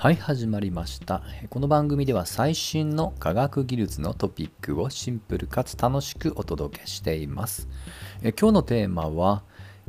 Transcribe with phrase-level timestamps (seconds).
[0.00, 1.22] はい始まりました。
[1.50, 7.68] この番組では最新の科学技術のトピックをシンプルかつ楽しくお届けしています。
[8.22, 9.42] え今日のテーマは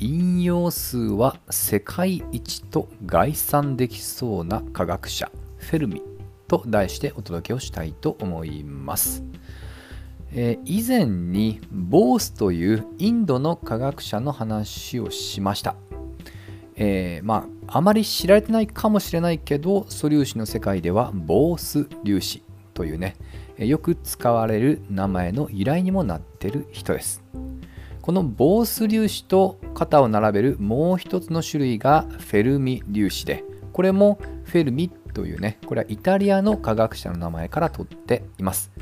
[0.00, 6.02] 引用数は世界一と概算できそうな科学者フェルミ
[6.48, 9.22] と題してお届けをしたいと思います。
[10.32, 15.76] え以前にボースというインドの科学者の話をしました。
[16.76, 22.42] えー、まあ、あまり知られてないかもしれないけど素粒子の世界ではボース粒子
[22.74, 23.16] というね
[23.58, 27.22] よく使われる名前の由来にもなってる人です。
[28.00, 38.72] このボース粒子と肩を並べるもう一つの種類がフェルミ粒子でこれもフェルミというねこれはイタリアの科学者の名前から取っています。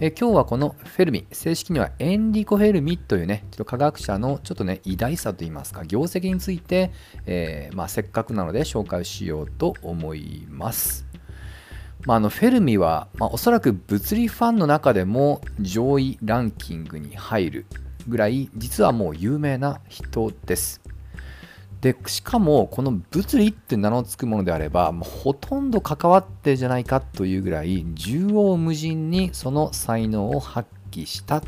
[0.00, 6.92] え今日はこのフェルミ、正式にはエンリコ・フェルミというね、ちょっと科学者のちょっとね、偉大さといいますか、業績について、
[7.26, 11.04] えー、まあ、せっかくなので紹介しようと思います。
[12.06, 17.66] まあ、あのフェルミは、まあ、おそらく物理ファンの中でも上位ランキングに入る
[18.06, 20.80] ぐらい、実はもう有名な人です。
[21.80, 31.40] でしかもこの物理って名の付くものであればもうほとんど関わってじゃないかというぐらい縦横無尽にその才能を発揮した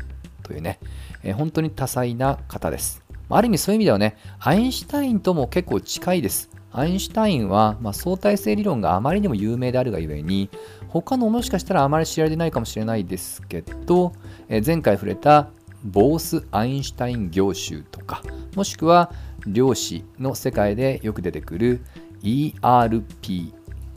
[0.43, 0.79] というね、
[1.23, 3.03] えー、本当に多彩な方です。
[3.29, 6.49] ある意味そういう意味ではねアインシュタインとも結構近いです。
[6.73, 10.49] アインシュタインは、まあ、相対性理論があまりにも有名であるがゆえに
[10.87, 14.13] 他のもしかしたらあまり知られてないかもしれないですけど、
[14.47, 15.49] えー、前回触れた
[15.83, 18.21] ボース・アインシュタイン業集とか
[18.55, 19.11] もしくは
[19.47, 21.81] 量子の世界でよく出てくる
[22.21, 23.53] ERP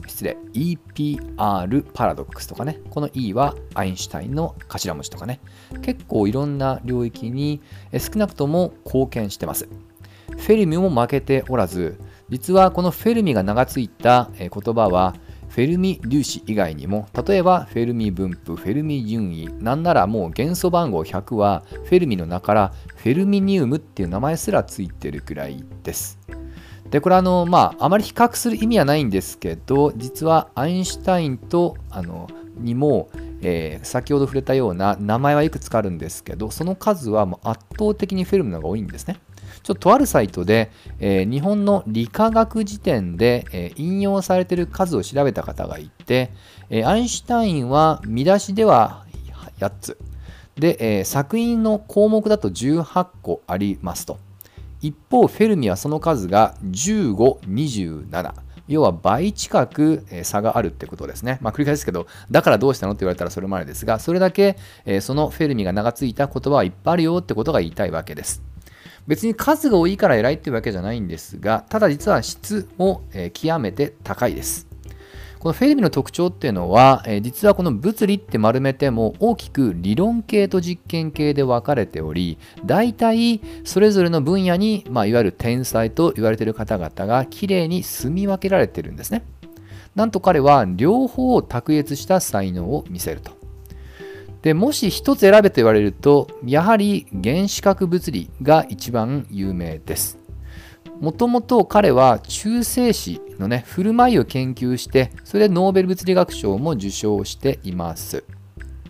[0.07, 2.79] 失礼 EPR パラドックスとかね。
[2.89, 5.39] この E はアインシュタインの頭文字とかね。
[5.81, 7.61] 結構いろんな領域に
[7.97, 9.67] 少なくとも貢献してます。
[10.29, 11.97] フェルミも負けておらず
[12.29, 15.15] 実はこのフェルミが名が付いた言葉は
[15.55, 26.19] フェルミ粒子以外にも例えばフェルミ分布フェルミ順位なんならもう元素番号100はフェルミの名からフェルミニウムっていう名前すらついてるくらいです。
[26.89, 32.27] でこれあのまああまり比較する意味はないんですけど実はアインシュタインとあの
[32.57, 33.09] にも、
[33.41, 39.21] えー、先ほど触れたような名前はいくつかあるんですけどその数はもう圧倒的にフェルミのが多いんですね。
[39.65, 46.31] ちょっととあるサイトで、えー、日本の理化学辞典で、えー、引用されている数を調べた方がいて、
[46.69, 49.07] えー、アインシュタインは見出しでは
[49.59, 49.97] 8つ。
[50.55, 54.19] で、え作品の項目だと18個ありますと。
[54.81, 58.33] 一方、フェルミはその数が15、27。
[58.67, 61.39] 要は倍近く差があるってことですね。
[61.41, 64.57] まあ、繰り返しですけど、だからどうしたのって言われたらそれまでですが、それだけ
[65.01, 68.54] そのフェルミが名が付いた言葉はいっぱいあるよってことが言いたいわけです。
[69.07, 74.67] 別に数が多いから偉いっていうわけじゃないんですが、ただ実は質も、え極めて高いです。
[75.39, 89.23] このフェルミの特徴っていうのは、え実はこの物理って丸めても大きく理論系と実験系で分かれており、大体それぞれの分野に、まあ、いわゆる天才と言われている方々がきれいに住み分けられてるんですね。
[89.93, 93.44] なんと彼は両方を卓越した才能を見せると。
[94.45, 100.19] でもし一つ選べと言われるとやはり原子核物理が一番有名です。
[101.01, 108.23] もともと彼は中性子のね振る舞いを研究してそれでノーベル物理学賞も受賞しています。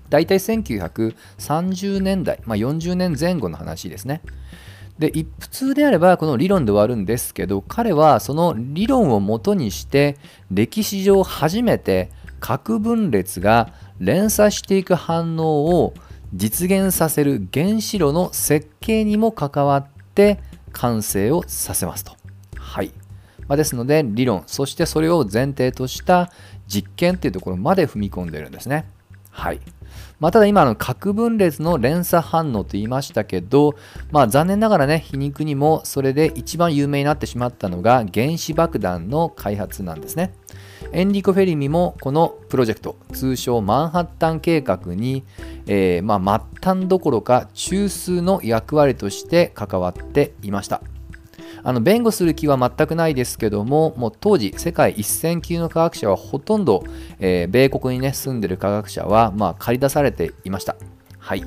[0.10, 4.24] 大体1930年代、まあ、40年前後の話ですね。
[5.00, 10.18] で一普通であればこの理論で終わるんですけど彼はその理論をもとにして
[10.52, 12.10] 歴史上初めて
[12.42, 15.94] 核分裂が連鎖していく反応を
[16.34, 20.40] 実現させる原子炉の設計にも関わって
[20.74, 22.14] 完成をさせますと。
[22.58, 22.92] はい。
[23.48, 26.32] まあ、ですので理論、そしてそれを前提とした
[26.68, 28.86] 実験っていうところまで踏み込んでるんですね。
[29.32, 29.62] はい。
[30.20, 33.76] まあ、ただ今の核分裂の連鎖反応と言いましたけど、
[34.12, 40.34] まあ、残念ながらね皮肉にもそれで一番有名になってしまったのが原子爆弾の開発なんですね。
[40.92, 45.24] エンリコ・フェリミもこのプロジェクト通称マンハッタン計画に、
[45.68, 50.82] えー、まあ、末端どころか中枢の役割として関わっていました。
[51.64, 56.84] あの弁護する気は全くないですけどももう当時世界一線級の科学者はほとんど、
[57.20, 60.76] えー、米国に、ね、住んでる科学者は、まあ、借り出されていました。
[61.18, 61.44] はい。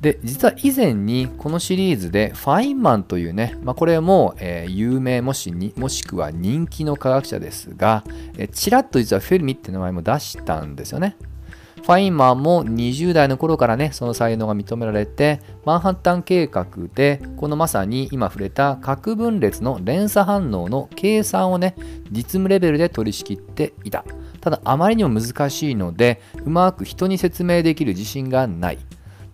[0.00, 8.04] で実は以前にこのシリーズでファインマンというね、まあ、これも、えー、有名もしにもしくは人気の科学者ですが、
[8.36, 11.16] えー、ちらっと実はフェルミって名前も出したんですよね。
[11.82, 21.76] ファインマンも20代の頃からね、その才能が認められて、マンハッタン計画で、このまさに今触れた核分裂の連鎖反応の計算をね、
[22.10, 24.04] 実務レベルで取り仕切っていた。
[24.40, 28.78] ただ、あまりにも難しいので、うまく人に説明できる自信がない。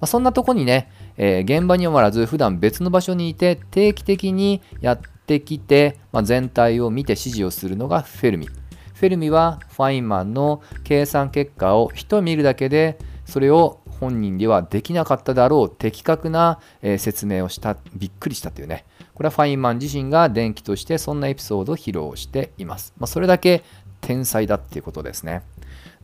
[0.04, 8.46] ま、そんなとこにね、えー、現場に終わらず、普段別の場所にいて、定期的にやってきて、まあ、全体を見て指示をするのがフェルミ。
[8.46, 12.96] フェルミはファインマンの計算結果を一見るだけで
[13.26, 18.84] それを本人ではできなかっただろう的確な、え説明をしたびっくりしたというね
[19.14, 23.62] これはファインマン自身が電気としてそんなエピソードを披露しています、まあ、それだけ
[24.04, 25.42] 天才だっていうことですね。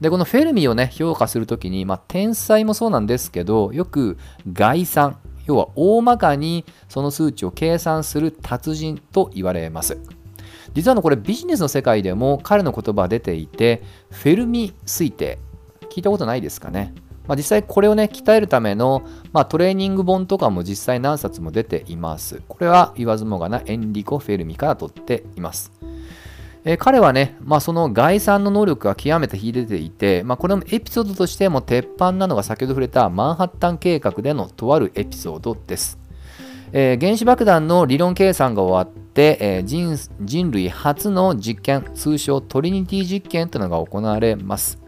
[0.01, 4.17] でこのフェルミをね評価するときに、まあ、天才もそうなんですけどよく
[4.51, 9.99] 概算要は大まかにその数値を計算する達人と言われます。
[10.73, 15.39] 実はのこれビジネスの世界でも彼の言葉出ていてフェルミ推定。
[15.91, 16.95] 聞いたことないですかね、
[17.27, 19.03] まあ、実際これをね鍛えるための、
[19.33, 22.41] まあ、トレーニング本とかも実際何冊も出ています。
[22.47, 25.80] これは言わずもがなエンリコ・フェルミから取っています。
[26.65, 35.99] えー、彼はね、まあ、その概算の能力が極めて秀でていて、まあ、これもエピソードとしても鉄板なのが先ほど触れたマンハッタン計画でのとあるエピソードです。
[36.73, 44.79] えー、原子爆弾の理論計算が終わって、えー、人人類初の実験通称トリニティ実験というのが行われます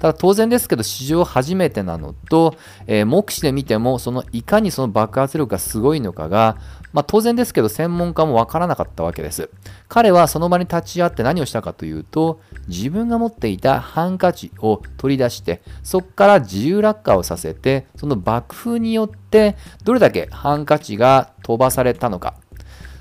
[0.00, 2.56] ただ当然ですけど史上初めてなのと、
[2.86, 6.56] えー、目視で見てもそのいかにその爆発力がすごいのかが
[6.92, 9.50] まあ、当然ですけど専門家もわからなかったわけです。
[9.88, 22.34] 彼はその場に立ち会って何をしたかというと自分が持っていたハンカチを取り出してそこから自由落下をさせてその爆風によってどれだけハンカチが飛ばされたのか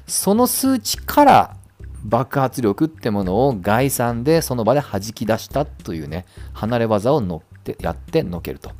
[0.08, 1.58] その数値から
[2.04, 8.72] 爆発力ってものを概算でその場で弾き出したというね離れ技を乗ってやってのけると。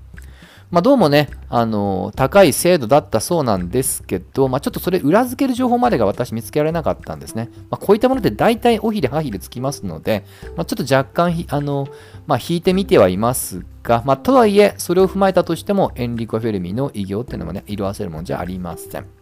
[0.72, 7.50] まあ、どうもね、あの高い精度だったそうなんですけど、まあ、ちょっとそれ裏付ける情報までが私見つけられなかったんですね。
[7.72, 10.26] まあ、こういったものって大体尾ひれはひれつきますので、
[10.56, 11.88] ま、ちょっと若干あの、
[12.28, 19.19] ま、引いてみてはいますが、ま、とはいえ、それを踏まえたとしても、エンリコ・フェルミの偉業っていうのもね、色あせるもんじゃありません。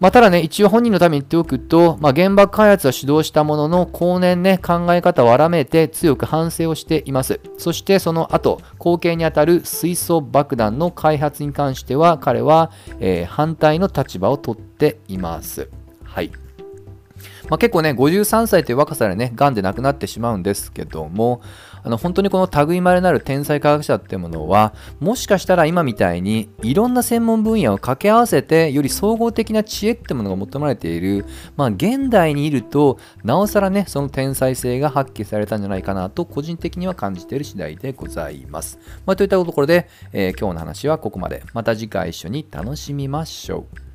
[0.00, 7.40] まあ、ただね、一応本人のために言っておくと、まあ、原爆開発は主導したものの、後年ね、考え方を改めて強く反省をしています。
[7.56, 15.68] そしてその後、後継にあたる水素爆弾の開発に関しては、彼は、えー、反対の立場を取っています。
[16.04, 16.30] はい。
[17.48, 21.40] まあ、結構ね、53歳という若さでね、癌で亡くなってしまうんですけども、
[21.82, 31.24] あの本当にこの類まれなる天才科学者ってものはもしかしたら今みたいにいろんな専門分野を掛け合わせてより総合的な知恵ってものが求められている、
[31.56, 38.78] まあ、現代にいるとなおさらねその天才性が発揮されたんじゃないかなと個人的には感じている次第でございます。
[39.06, 43.87] まあ、といったところで、えー、今日の話はここまでまた次回一緒に楽しみましょう。